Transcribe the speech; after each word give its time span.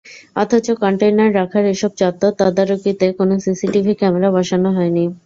অথচ 0.35 0.67
কনটেইনার 0.81 1.29
রাখার 1.39 1.65
এসব 1.73 1.91
চত্বর 2.01 2.31
তদারকিতে 2.39 3.05
কোনো 3.19 3.33
সিসিটিভি 3.45 3.93
ক্যামেরা 3.99 4.29
বসানো 4.35 4.69
হয়নি। 4.77 5.03